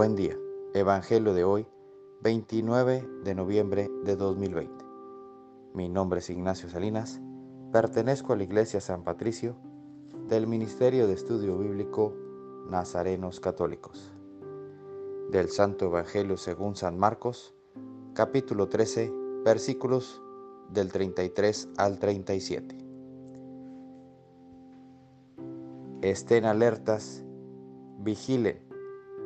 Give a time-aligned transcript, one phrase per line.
[0.00, 0.34] Buen día.
[0.72, 1.66] Evangelio de hoy,
[2.22, 4.82] 29 de noviembre de 2020.
[5.74, 7.20] Mi nombre es Ignacio Salinas.
[7.70, 9.56] Pertenezco a la Iglesia San Patricio
[10.26, 12.16] del Ministerio de Estudio Bíblico
[12.70, 14.10] Nazarenos Católicos.
[15.30, 17.54] Del Santo Evangelio según San Marcos,
[18.14, 19.12] capítulo 13,
[19.44, 20.22] versículos
[20.70, 22.74] del 33 al 37.
[26.00, 27.22] Estén alertas,
[27.98, 28.69] vigilen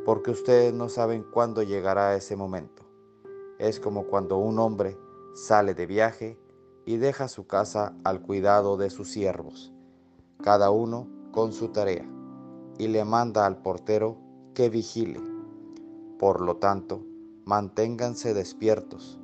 [0.04, 2.82] porque ustedes no saben cuándo llegará ese momento.
[3.58, 4.98] Es como cuando un hombre
[5.34, 6.38] sale de viaje
[6.84, 9.72] y deja su casa al cuidado de sus siervos,
[10.42, 12.06] cada uno con su tarea,
[12.78, 14.18] y le manda al portero
[14.54, 15.20] que vigile.
[16.18, 17.02] Por lo tanto,
[17.46, 19.18] manténganse despiertos,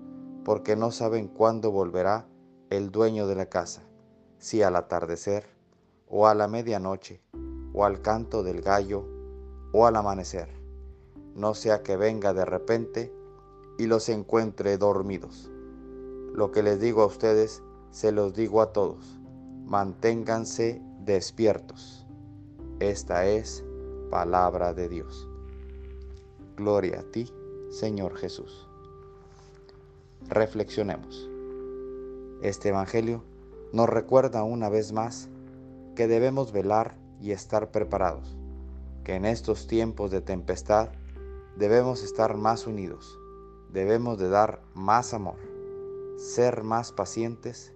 [0.45, 2.27] porque no saben cuándo volverá
[2.71, 3.83] el dueño de la casa,
[4.38, 5.45] si al atardecer,
[6.09, 7.21] o a la medianoche,
[7.74, 9.05] o al canto del gallo,
[9.73, 10.60] o al amanecer
[11.35, 13.13] no sea que venga de repente
[13.79, 15.51] y los encuentre dormidos.
[16.33, 19.19] Lo que les digo a ustedes, se los digo a todos,
[19.65, 22.07] manténganse despiertos.
[22.79, 23.65] Esta es
[24.11, 25.29] palabra de Dios.
[26.57, 27.33] Gloria a ti,
[27.71, 28.69] Señor Jesús.
[30.29, 31.29] Reflexionemos.
[32.43, 33.23] Este Evangelio
[33.73, 35.29] nos recuerda una vez más
[35.95, 38.37] que debemos velar y estar preparados,
[39.05, 40.91] que en estos tiempos de tempestad
[41.56, 43.18] debemos estar más unidos,
[43.73, 45.37] debemos de dar más amor,
[46.16, 47.73] ser más pacientes,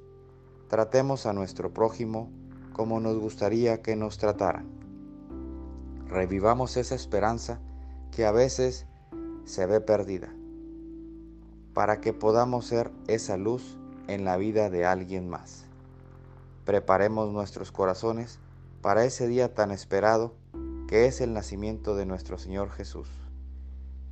[0.68, 2.30] tratemos a nuestro prójimo
[2.72, 4.66] como nos gustaría que nos trataran.
[6.08, 7.60] Revivamos esa esperanza
[8.10, 8.86] que a veces
[9.44, 10.34] se ve perdida,
[11.72, 15.64] para que podamos ser esa luz en la vida de alguien más.
[16.64, 18.38] Preparemos nuestros corazones
[18.80, 20.34] para ese día tan esperado
[20.88, 23.23] que es el nacimiento de nuestro Señor Jesús.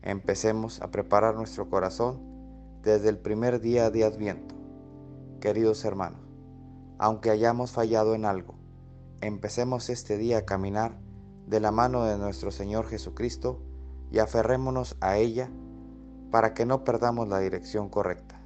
[0.03, 2.21] Empecemos a preparar nuestro corazón
[2.83, 4.57] desde el primer día de Adviento.
[5.41, 6.21] Queridos hermanos,
[6.99, 8.55] aunque hayamos fallado en algo,
[9.21, 10.99] empecemos este día a caminar
[11.47, 13.63] de la mano de nuestro Señor Jesucristo
[14.11, 15.51] y aferrémonos a ella
[16.33, 18.41] para que no perdamos la dirección correcta.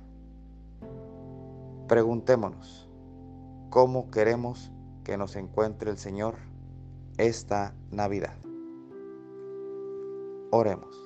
[1.89, 2.91] Preguntémonos,
[3.71, 4.73] ¿cómo queremos
[5.05, 6.35] que nos encuentre el Señor
[7.17, 8.37] esta Navidad?
[10.51, 11.06] Oremos.